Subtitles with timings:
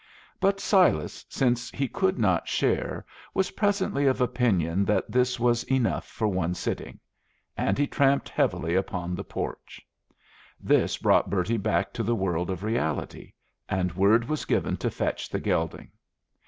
[0.39, 3.05] But Silas, since he could not share,
[3.35, 6.99] was presently of opinion that this was enough for one sitting,
[7.55, 9.79] and he tramped heavily upon the porch.
[10.59, 13.33] This brought Bertie back to the world of reality,
[13.69, 15.91] and word was given to fetch the gelding.